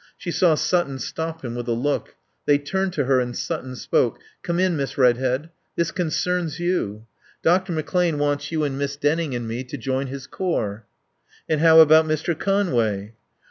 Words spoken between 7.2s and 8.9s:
Dr. McClane wants you and